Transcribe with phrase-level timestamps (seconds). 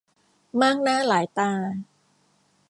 [0.61, 1.51] มากหน้าหลายตา